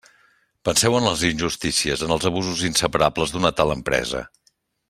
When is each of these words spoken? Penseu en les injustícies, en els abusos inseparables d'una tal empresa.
Penseu 0.69 0.95
en 0.99 1.05
les 1.07 1.25
injustícies, 1.29 2.05
en 2.07 2.15
els 2.17 2.27
abusos 2.31 2.65
inseparables 2.73 3.37
d'una 3.37 3.55
tal 3.63 3.79
empresa. 3.79 4.27